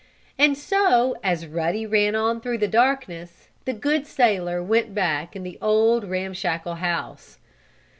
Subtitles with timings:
[0.35, 5.43] And so, as Ruddy ran on through the darkness, the good sailor went back in
[5.43, 7.37] the old, ramshackle house.